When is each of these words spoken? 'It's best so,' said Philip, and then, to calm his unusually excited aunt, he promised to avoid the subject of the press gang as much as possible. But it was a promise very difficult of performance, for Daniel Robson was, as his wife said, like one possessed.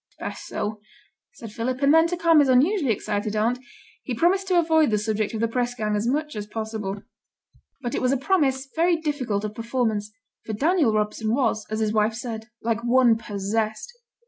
'It's 0.09 0.17
best 0.17 0.47
so,' 0.47 0.81
said 1.33 1.51
Philip, 1.51 1.79
and 1.83 1.93
then, 1.93 2.07
to 2.07 2.17
calm 2.17 2.39
his 2.39 2.49
unusually 2.49 2.91
excited 2.91 3.35
aunt, 3.35 3.59
he 4.01 4.15
promised 4.15 4.47
to 4.47 4.57
avoid 4.57 4.89
the 4.89 4.97
subject 4.97 5.35
of 5.35 5.41
the 5.41 5.47
press 5.47 5.75
gang 5.75 5.95
as 5.95 6.07
much 6.07 6.35
as 6.35 6.47
possible. 6.47 7.03
But 7.83 7.93
it 7.93 8.01
was 8.01 8.11
a 8.11 8.17
promise 8.17 8.67
very 8.75 8.95
difficult 8.97 9.45
of 9.45 9.53
performance, 9.53 10.11
for 10.43 10.53
Daniel 10.53 10.91
Robson 10.91 11.35
was, 11.35 11.67
as 11.69 11.81
his 11.81 11.93
wife 11.93 12.15
said, 12.15 12.47
like 12.63 12.83
one 12.83 13.15
possessed. 13.15 13.91